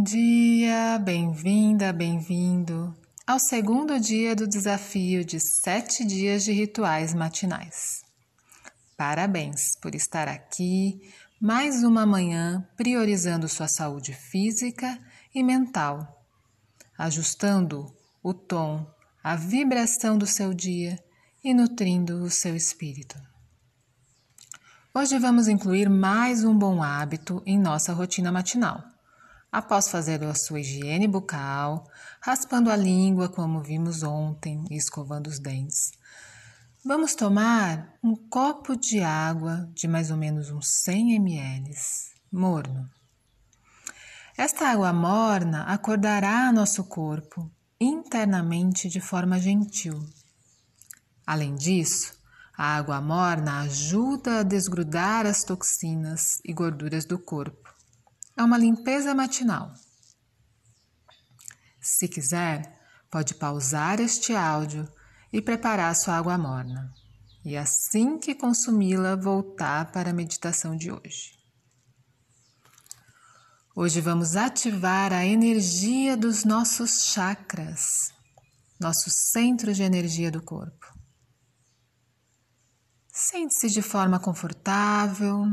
Bom 0.00 0.04
dia, 0.04 0.98
bem-vinda, 0.98 1.92
bem-vindo 1.92 2.96
ao 3.26 3.38
segundo 3.38 4.00
dia 4.00 4.34
do 4.34 4.48
desafio 4.48 5.22
de 5.22 5.38
sete 5.38 6.06
dias 6.06 6.42
de 6.42 6.52
rituais 6.52 7.12
matinais. 7.12 8.02
Parabéns 8.96 9.76
por 9.76 9.94
estar 9.94 10.26
aqui 10.26 11.02
mais 11.38 11.84
uma 11.84 12.06
manhã 12.06 12.66
priorizando 12.78 13.46
sua 13.46 13.68
saúde 13.68 14.14
física 14.14 14.98
e 15.34 15.42
mental, 15.42 16.24
ajustando 16.96 17.94
o 18.22 18.32
tom, 18.32 18.90
a 19.22 19.36
vibração 19.36 20.16
do 20.16 20.26
seu 20.26 20.54
dia 20.54 20.98
e 21.44 21.52
nutrindo 21.52 22.22
o 22.22 22.30
seu 22.30 22.56
espírito. 22.56 23.20
Hoje 24.94 25.18
vamos 25.18 25.46
incluir 25.46 25.90
mais 25.90 26.42
um 26.42 26.56
bom 26.56 26.82
hábito 26.82 27.42
em 27.44 27.58
nossa 27.58 27.92
rotina 27.92 28.32
matinal. 28.32 28.89
Após 29.52 29.88
fazer 29.88 30.22
a 30.22 30.32
sua 30.32 30.60
higiene 30.60 31.08
bucal, 31.08 31.84
raspando 32.20 32.70
a 32.70 32.76
língua 32.76 33.28
como 33.28 33.60
vimos 33.60 34.04
ontem 34.04 34.64
e 34.70 34.76
escovando 34.76 35.26
os 35.26 35.40
dentes, 35.40 35.90
vamos 36.84 37.16
tomar 37.16 37.94
um 38.00 38.14
copo 38.14 38.76
de 38.76 39.00
água 39.00 39.68
de 39.74 39.88
mais 39.88 40.08
ou 40.12 40.16
menos 40.16 40.50
uns 40.50 40.68
100 40.84 41.16
ml, 41.16 41.74
morno. 42.30 42.88
Esta 44.36 44.68
água 44.68 44.92
morna 44.92 45.64
acordará 45.64 46.52
nosso 46.52 46.84
corpo 46.84 47.50
internamente 47.80 48.88
de 48.88 49.00
forma 49.00 49.40
gentil. 49.40 50.00
Além 51.26 51.56
disso, 51.56 52.14
a 52.56 52.76
água 52.76 53.00
morna 53.00 53.62
ajuda 53.62 54.38
a 54.38 54.42
desgrudar 54.44 55.26
as 55.26 55.42
toxinas 55.42 56.40
e 56.44 56.52
gorduras 56.52 57.04
do 57.04 57.18
corpo. 57.18 57.59
É 58.40 58.42
uma 58.42 58.56
limpeza 58.56 59.14
matinal. 59.14 59.74
Se 61.78 62.08
quiser, 62.08 62.74
pode 63.10 63.34
pausar 63.34 64.00
este 64.00 64.34
áudio 64.34 64.90
e 65.30 65.42
preparar 65.42 65.94
sua 65.94 66.16
água 66.16 66.38
morna. 66.38 66.90
E 67.44 67.54
assim 67.54 68.18
que 68.18 68.34
consumi-la, 68.34 69.14
voltar 69.14 69.92
para 69.92 70.08
a 70.08 70.14
meditação 70.14 70.74
de 70.74 70.90
hoje. 70.90 71.38
Hoje 73.76 74.00
vamos 74.00 74.34
ativar 74.36 75.12
a 75.12 75.22
energia 75.22 76.16
dos 76.16 76.42
nossos 76.42 77.12
chakras, 77.12 78.10
nossos 78.80 79.12
centros 79.32 79.76
de 79.76 79.82
energia 79.82 80.30
do 80.30 80.42
corpo. 80.42 80.86
Sente-se 83.12 83.68
de 83.68 83.82
forma 83.82 84.18
confortável. 84.18 85.44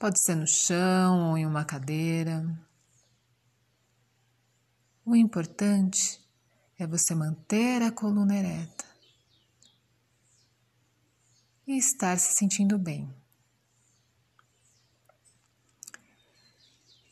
Pode 0.00 0.18
ser 0.18 0.34
no 0.34 0.46
chão 0.46 1.28
ou 1.28 1.36
em 1.36 1.44
uma 1.44 1.62
cadeira. 1.62 2.42
O 5.04 5.14
importante 5.14 6.18
é 6.78 6.86
você 6.86 7.14
manter 7.14 7.82
a 7.82 7.92
coluna 7.92 8.34
ereta 8.34 8.86
e 11.66 11.76
estar 11.76 12.18
se 12.18 12.32
sentindo 12.32 12.78
bem. 12.78 13.14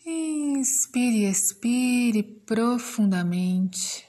Inspire 0.06 1.26
e 1.26 1.30
expire 1.30 2.22
profundamente 2.22 4.08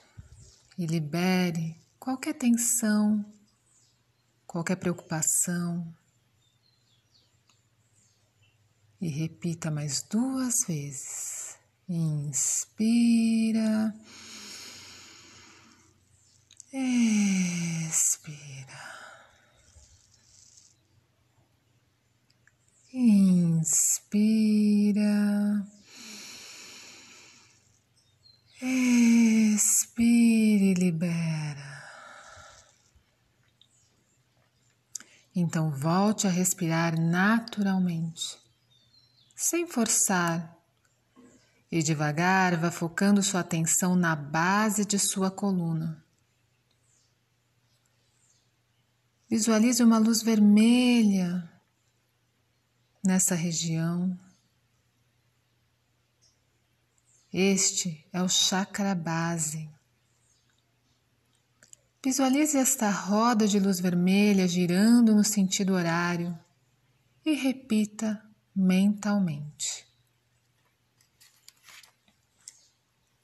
e 0.77 0.85
libere 0.85 1.75
qualquer 1.99 2.33
tensão 2.33 3.25
qualquer 4.47 4.77
preocupação. 4.77 5.98
E 9.01 9.07
repita 9.07 9.71
mais 9.71 10.03
duas 10.03 10.65
vezes. 10.67 11.57
Inspira. 11.87 13.95
Expira. 16.71 18.59
Inspira. 22.93 24.45
Expire 28.61 30.71
e 30.71 30.73
libera. 30.73 31.79
Então 35.33 35.71
volte 35.71 36.27
a 36.27 36.29
respirar 36.29 36.99
naturalmente, 36.99 38.37
sem 39.41 39.65
forçar, 39.65 40.53
e 41.71 41.81
devagar 41.81 42.57
vá 42.57 42.69
focando 42.69 43.23
sua 43.23 43.39
atenção 43.39 43.95
na 43.95 44.13
base 44.13 44.83
de 44.83 44.99
sua 44.99 45.31
coluna. 45.31 46.03
Visualize 49.29 49.81
uma 49.81 49.97
luz 49.97 50.21
vermelha 50.21 51.49
nessa 53.01 53.33
região. 53.33 54.19
Este 57.31 58.05
é 58.11 58.21
o 58.21 58.27
chakra 58.27 58.93
base. 58.93 59.69
Visualize 62.03 62.57
esta 62.57 62.91
roda 62.91 63.47
de 63.47 63.57
luz 63.57 63.79
vermelha 63.79 64.45
girando 64.49 65.15
no 65.15 65.23
sentido 65.23 65.75
horário 65.75 66.37
e 67.25 67.35
repita 67.35 68.28
mentalmente. 68.59 69.87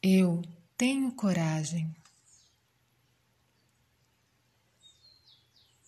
Eu 0.02 0.42
tenho 0.78 1.12
coragem. 1.12 1.94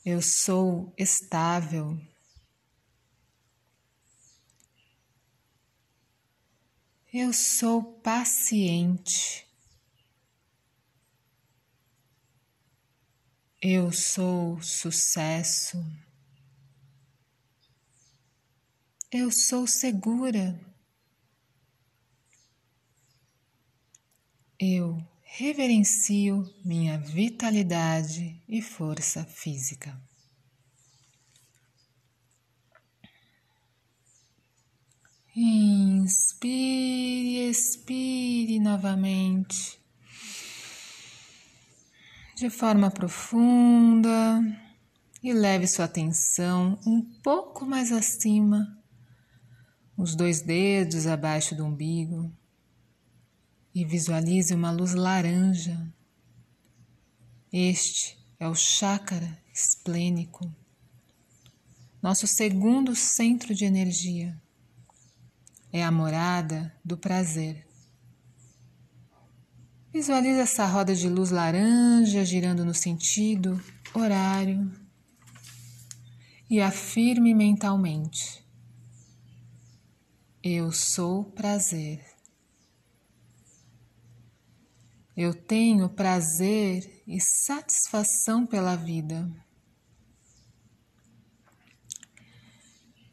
Eu 0.04 0.22
sou 0.22 0.94
estável. 0.98 1.98
Eu 7.14 7.32
sou 7.32 7.82
paciente. 7.82 9.48
Eu 13.62 13.94
sou 13.94 14.62
sucesso. 14.62 15.78
Eu 19.12 19.32
sou 19.32 19.66
segura. 19.66 20.60
Eu 24.60 24.98
reverencio 25.24 26.44
minha 26.66 26.98
vitalidade 26.98 28.42
e 28.50 28.62
força 28.62 29.24
física. 29.24 29.98
Inspire, 35.34 37.50
expire 37.50 38.60
novamente 38.60 39.80
de 42.36 42.50
forma 42.50 42.92
profunda 42.92 44.42
e 45.24 45.32
leve 45.32 45.66
sua 45.66 45.86
atenção 45.86 46.78
um 46.86 47.02
pouco 47.24 47.66
mais 47.66 47.92
acima, 47.92 48.78
os 49.98 50.16
dois 50.16 50.42
dedos 50.42 51.08
abaixo 51.08 51.56
do 51.56 51.66
umbigo 51.66 52.32
e 53.74 53.84
visualize 53.84 54.54
uma 54.54 54.70
luz 54.70 54.94
laranja. 54.94 55.92
Este 57.52 58.18
é 58.40 58.48
o 58.48 58.54
chácara 58.54 59.38
esplênico, 59.52 60.54
nosso 62.02 62.28
segundo 62.28 62.96
centro 62.96 63.56
de 63.56 63.66
energia. 63.66 64.40
É 65.74 65.84
a 65.84 65.92
morada 65.92 66.72
do 66.86 66.96
prazer. 66.96 67.66
Visualize 69.92 70.40
essa 70.40 70.66
roda 70.68 70.94
de 70.94 71.10
luz 71.10 71.32
laranja 71.32 72.24
girando 72.24 72.64
no 72.64 72.74
sentido 72.74 73.60
horário 73.96 74.72
e 76.50 76.62
afirme 76.62 77.34
mentalmente: 77.34 78.47
Eu 80.50 80.72
sou 80.72 81.26
prazer. 81.26 82.02
Eu 85.14 85.34
tenho 85.34 85.90
prazer 85.90 87.04
e 87.06 87.20
satisfação 87.20 88.48
pela 88.48 88.78
vida. 88.78 89.30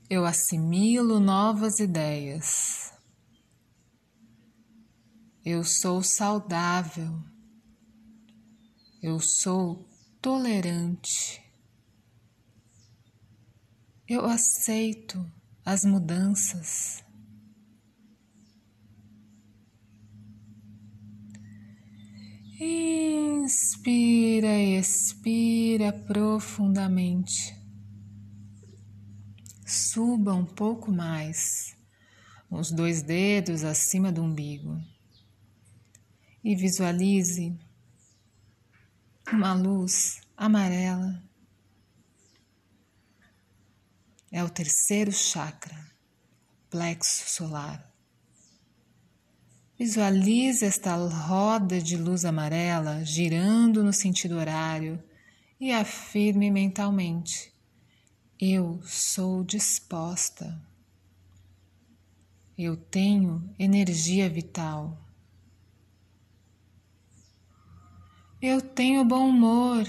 Eu 0.09 0.25
assimilo 0.25 1.19
novas 1.19 1.81
ideias. 1.81 2.93
Eu 5.45 5.65
sou 5.65 6.05
saudável. 6.05 7.21
Eu 9.03 9.19
sou 9.19 9.89
tolerante. 10.23 11.43
Eu 14.07 14.25
aceito 14.25 15.29
as 15.65 15.85
mudanças. 15.85 17.04
Inspira 22.57 24.47
e 24.47 24.79
expira 24.79 25.93
profundamente. 25.93 27.53
Suba 29.67 30.35
um 30.35 30.45
pouco 30.45 30.93
mais, 30.93 31.77
os 32.49 32.71
dois 32.71 33.03
dedos 33.03 33.65
acima 33.65 34.13
do 34.13 34.23
umbigo. 34.23 34.81
E 36.45 36.55
visualize 36.55 37.59
uma 39.33 39.53
luz 39.53 40.21
amarela. 40.37 41.21
É 44.31 44.45
o 44.45 44.49
terceiro 44.49 45.11
chakra, 45.11 45.91
plexo 46.71 47.29
solar. 47.29 47.94
Visualize 49.77 50.65
esta 50.65 50.95
roda 50.95 51.81
de 51.81 51.97
luz 51.97 52.25
amarela 52.25 53.05
girando 53.05 53.83
no 53.83 53.93
sentido 53.93 54.37
horário 54.37 55.03
e 55.59 55.73
afirme 55.73 56.49
mentalmente: 56.49 57.53
Eu 58.41 58.81
sou 58.85 59.43
disposta. 59.43 60.63
Eu 62.57 62.77
tenho 62.77 63.53
energia 63.59 64.31
vital. 64.31 64.97
Eu 68.41 68.63
tenho 68.63 69.05
bom 69.05 69.29
humor. 69.29 69.89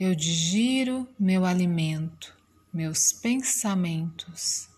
Eu 0.00 0.16
digiro 0.16 1.06
meu 1.16 1.44
alimento, 1.44 2.36
meus 2.72 3.12
pensamentos 3.12 4.68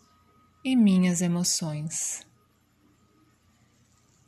e 0.65 0.77
minhas 0.77 1.21
emoções. 1.21 2.27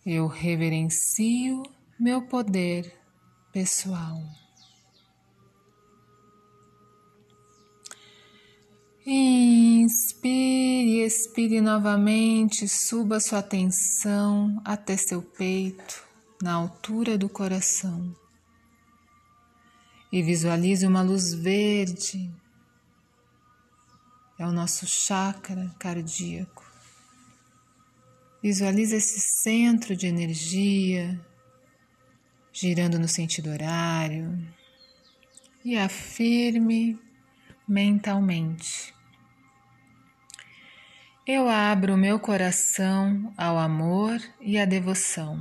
Eu 0.05 0.26
reverencio 0.26 1.62
meu 1.99 2.23
poder 2.23 2.93
pessoal. 3.52 4.19
Inspire, 9.05 11.00
expire 11.05 11.61
novamente, 11.61 12.69
suba 12.69 13.20
sua 13.20 13.40
atenção 13.40 14.61
até 14.64 14.96
seu 14.96 15.20
peito, 15.20 16.05
na 16.40 16.55
altura 16.55 17.19
do 17.19 17.28
coração. 17.28 18.14
E 20.11 20.23
visualize 20.23 20.87
uma 20.87 21.02
luz 21.02 21.35
verde 21.35 22.31
é 24.38 24.46
o 24.46 24.52
nosso 24.52 24.87
chakra 24.87 25.75
cardíaco. 25.79 26.64
Visualize 28.43 28.96
esse 28.96 29.20
centro 29.20 29.94
de 29.94 30.06
energia 30.06 31.20
girando 32.52 32.99
no 32.99 33.08
sentido 33.08 33.50
horário 33.50 34.38
e 35.64 35.79
afirme 35.79 36.99
mentalmente. 37.67 38.93
Eu 41.25 41.49
abro 41.49 41.96
meu 41.96 42.19
coração 42.19 43.32
ao 43.37 43.56
amor 43.56 44.20
e 44.40 44.58
à 44.58 44.64
devoção. 44.64 45.40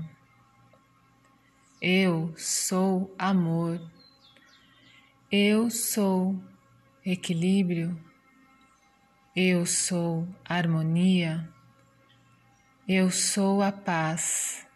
Eu 1.82 2.34
sou 2.38 3.14
amor. 3.18 3.82
Eu 5.32 5.72
sou 5.72 6.40
equilíbrio 7.04 8.00
eu 9.36 9.66
sou 9.66 10.28
harmonia, 10.44 11.48
eu 12.88 13.10
sou 13.10 13.62
a 13.62 13.72
paz, 13.72 14.68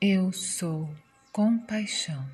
eu 0.00 0.32
sou 0.32 0.88
compaixão. 1.32 2.24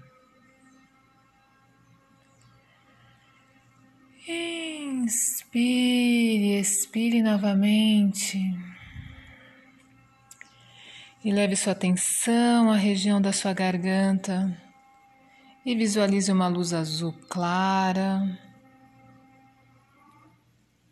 Inspire, 5.03 6.61
expire 6.61 7.23
novamente. 7.23 8.39
E 11.25 11.33
leve 11.33 11.57
sua 11.57 11.73
atenção 11.73 12.71
à 12.71 12.77
região 12.77 13.21
da 13.21 13.33
sua 13.33 13.53
garganta 13.55 14.70
e 15.65 15.75
visualize 15.75 16.31
uma 16.33 16.49
luz 16.49 16.73
azul 16.73 17.13
clara. 17.29 18.39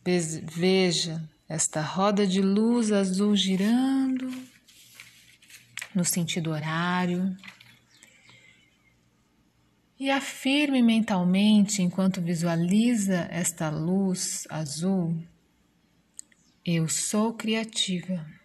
Veja 0.05 1.29
esta 1.49 1.83
roda 1.83 2.27
de 2.27 2.41
luz 2.41 2.93
azul 2.93 3.37
girando 3.37 4.31
no 5.95 6.05
sentido 6.05 6.51
horário. 6.51 7.37
E 10.01 10.11
afirme 10.11 10.81
mentalmente, 10.81 11.83
enquanto 11.83 12.23
visualiza 12.23 13.27
esta 13.33 13.69
luz 13.69 14.47
azul: 14.49 15.21
Eu 16.65 16.89
sou 16.89 17.35
criativa. 17.35 18.38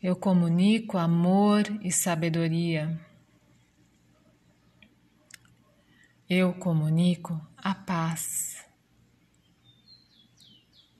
Eu 0.00 0.14
comunico 0.14 0.96
amor 0.96 1.64
e 1.82 1.90
sabedoria. 1.90 3.00
Eu 6.30 6.54
comunico 6.54 7.40
a 7.56 7.74
paz. 7.74 8.64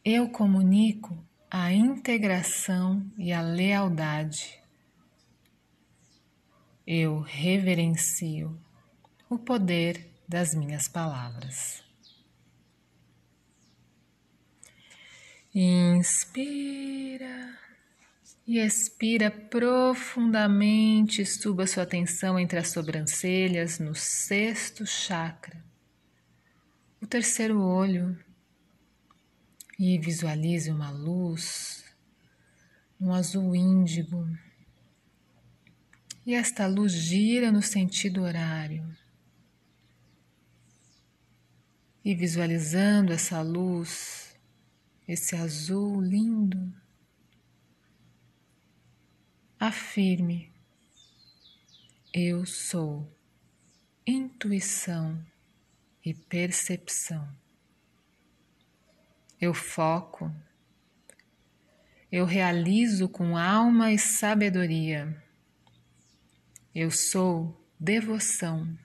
Eu 0.04 0.28
comunico 0.30 1.16
a 1.48 1.72
integração 1.72 3.08
e 3.16 3.32
a 3.32 3.40
lealdade. 3.40 4.60
Eu 6.84 7.20
reverencio 7.20 8.60
o 9.30 9.38
poder 9.38 10.10
das 10.26 10.56
minhas 10.56 10.88
palavras. 10.88 11.84
Inspira 15.54 17.67
e 18.48 18.58
expira 18.58 19.30
profundamente, 19.30 21.26
suba 21.26 21.66
sua 21.66 21.82
atenção 21.82 22.38
entre 22.38 22.58
as 22.58 22.68
sobrancelhas 22.68 23.78
no 23.78 23.94
sexto 23.94 24.86
chakra, 24.86 25.62
o 26.98 27.06
terceiro 27.06 27.60
olho, 27.60 28.18
e 29.78 29.98
visualize 29.98 30.70
uma 30.70 30.90
luz, 30.90 31.84
um 32.98 33.12
azul 33.12 33.54
índigo. 33.54 34.26
E 36.24 36.34
esta 36.34 36.66
luz 36.66 36.92
gira 36.92 37.52
no 37.52 37.60
sentido 37.60 38.22
horário. 38.22 38.96
E 42.02 42.14
visualizando 42.14 43.12
essa 43.12 43.42
luz, 43.42 44.34
esse 45.06 45.36
azul 45.36 46.00
lindo, 46.00 46.72
Afirme: 49.60 50.52
Eu 52.14 52.46
sou 52.46 53.12
intuição 54.06 55.20
e 56.04 56.14
percepção. 56.14 57.28
Eu 59.40 59.52
foco, 59.52 60.32
eu 62.10 62.24
realizo 62.24 63.08
com 63.08 63.36
alma 63.36 63.90
e 63.90 63.98
sabedoria. 63.98 65.20
Eu 66.72 66.92
sou 66.92 67.60
devoção. 67.80 68.78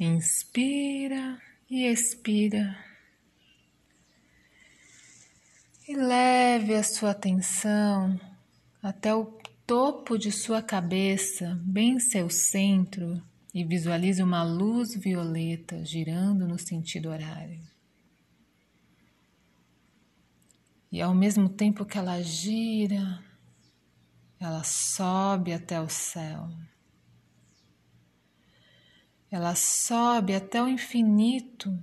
Inspira 0.00 1.40
e 1.70 1.86
expira. 1.86 2.89
E 5.90 5.96
leve 5.96 6.76
a 6.76 6.84
sua 6.84 7.10
atenção 7.10 8.16
até 8.80 9.12
o 9.12 9.24
topo 9.66 10.16
de 10.16 10.30
sua 10.30 10.62
cabeça, 10.62 11.60
bem 11.64 11.98
seu 11.98 12.30
centro, 12.30 13.20
e 13.52 13.64
visualize 13.64 14.22
uma 14.22 14.44
luz 14.44 14.94
violeta 14.94 15.84
girando 15.84 16.46
no 16.46 16.56
sentido 16.60 17.08
horário. 17.08 17.60
E 20.92 21.02
ao 21.02 21.12
mesmo 21.12 21.48
tempo 21.48 21.84
que 21.84 21.98
ela 21.98 22.22
gira, 22.22 23.20
ela 24.38 24.62
sobe 24.62 25.52
até 25.52 25.80
o 25.80 25.88
céu. 25.88 26.48
Ela 29.28 29.56
sobe 29.56 30.36
até 30.36 30.62
o 30.62 30.68
infinito, 30.68 31.76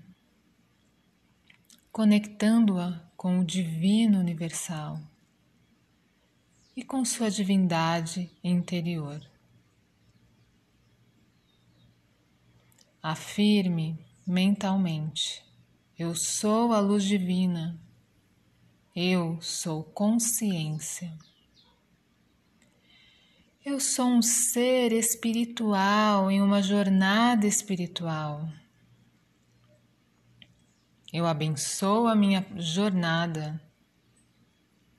conectando-a 1.92 3.06
com 3.18 3.40
o 3.40 3.44
Divino 3.44 4.20
Universal 4.20 5.02
e 6.76 6.84
com 6.84 7.04
sua 7.04 7.32
divindade 7.32 8.32
interior. 8.44 9.20
Afirme 13.02 13.98
mentalmente: 14.26 15.44
Eu 15.98 16.14
sou 16.14 16.72
a 16.72 16.80
luz 16.80 17.04
divina. 17.04 17.82
Eu 18.96 19.42
sou 19.42 19.84
consciência. 19.84 21.12
Eu 23.66 23.80
sou 23.80 24.08
um 24.08 24.22
ser 24.22 24.92
espiritual 24.94 26.30
em 26.30 26.42
uma 26.42 26.62
jornada 26.62 27.48
espiritual. 27.48 28.48
Eu 31.18 31.26
abençoo 31.26 32.06
a 32.06 32.14
minha 32.14 32.46
jornada. 32.58 33.60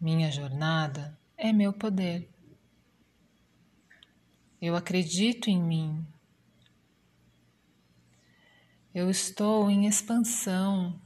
Minha 0.01 0.33
jornada 0.33 1.17
é 1.37 1.53
meu 1.53 1.73
poder. 1.73 2.29
Eu 4.61 4.75
acredito 4.75 5.49
em 5.49 5.63
mim. 5.63 6.05
Eu 8.93 9.09
estou 9.09 9.71
em 9.71 9.87
expansão. 9.87 11.01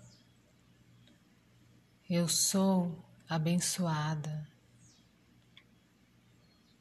Eu 2.08 2.26
sou 2.26 2.98
abençoada. 3.28 4.48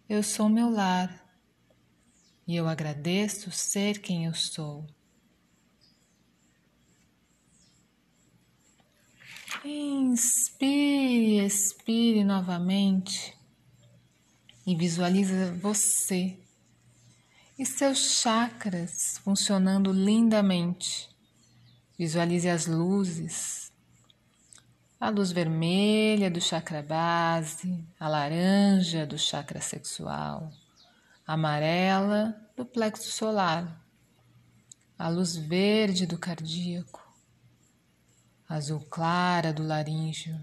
Eu 0.07 0.23
sou 0.23 0.47
meu 0.47 0.69
lar 0.69 1.21
e 2.47 2.55
eu 2.55 2.65
agradeço 2.65 3.51
ser 3.51 3.99
quem 3.99 4.23
eu 4.23 4.33
sou. 4.33 4.87
Inspire, 9.63 11.45
expire 11.45 12.23
novamente 12.23 13.37
e 14.65 14.75
visualiza 14.75 15.53
você 15.53 16.39
e 17.59 17.65
seus 17.65 18.21
chakras 18.21 19.19
funcionando 19.23 19.91
lindamente. 19.91 21.09
Visualize 21.97 22.49
as 22.49 22.65
luzes, 22.65 23.71
a 24.99 25.09
luz 25.09 25.31
vermelha 25.31 26.31
do 26.31 26.41
chakra 26.41 26.81
base, 26.81 27.85
a 27.99 28.07
laranja 28.07 29.05
do 29.05 29.17
chakra 29.17 29.61
sexual, 29.61 30.51
a 31.27 31.33
amarela 31.33 32.35
do 32.55 32.65
plexo 32.65 33.11
solar, 33.11 33.79
a 34.97 35.07
luz 35.07 35.35
verde 35.35 36.07
do 36.07 36.17
cardíaco, 36.17 37.00
azul 38.51 38.81
clara 38.89 39.53
do 39.53 39.63
laríngeo, 39.63 40.37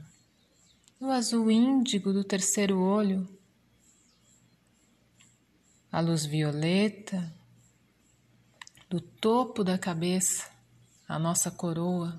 o 0.98 1.10
azul 1.10 1.50
índigo 1.50 2.12
do 2.12 2.24
terceiro 2.24 2.80
olho 2.80 3.28
a 5.92 6.00
luz 6.00 6.24
violeta 6.24 7.34
do 8.88 9.00
topo 9.00 9.62
da 9.62 9.76
cabeça, 9.76 10.50
a 11.06 11.18
nossa 11.18 11.50
coroa. 11.50 12.18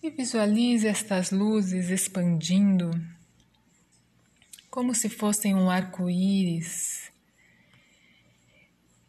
E 0.00 0.10
visualize 0.10 0.86
estas 0.86 1.30
luzes 1.30 1.90
expandindo 1.90 2.90
como 4.70 4.94
se 4.94 5.08
fossem 5.08 5.54
um 5.54 5.68
arco-íris. 5.68 7.10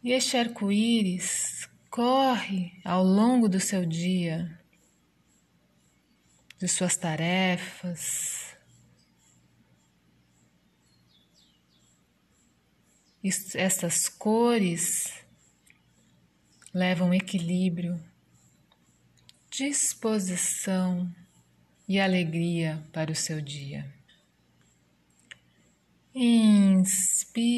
E 0.02 0.10
este 0.12 0.36
arco-íris 0.36 1.55
corre 1.96 2.78
ao 2.84 3.02
longo 3.02 3.48
do 3.48 3.58
seu 3.58 3.86
dia, 3.86 4.60
de 6.58 6.68
suas 6.68 6.94
tarefas, 6.94 8.44
Essas 13.56 14.08
cores 14.08 15.12
levam 16.72 17.12
equilíbrio, 17.12 18.00
disposição 19.50 21.12
e 21.88 21.98
alegria 21.98 22.80
para 22.92 23.10
o 23.10 23.16
seu 23.16 23.40
dia. 23.40 23.92
Inspire, 26.14 27.50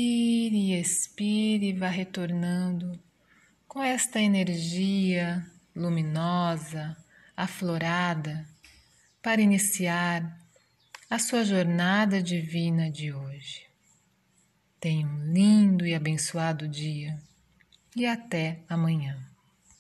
expire 0.73 1.75
vá 1.75 1.89
retornando 1.89 2.99
com 3.79 3.85
esta 3.85 4.21
energia 4.21 5.47
luminosa, 5.73 6.97
aflorada, 7.37 8.45
para 9.23 9.41
iniciar 9.41 10.37
a 11.09 11.17
sua 11.17 11.45
jornada 11.45 12.21
divina 12.21 12.91
de 12.91 13.13
hoje. 13.13 13.69
Tenha 14.81 15.07
um 15.07 15.33
lindo 15.33 15.87
e 15.87 15.95
abençoado 15.95 16.67
dia 16.67 17.23
e 17.95 18.05
até 18.05 18.65
amanhã. 18.69 19.28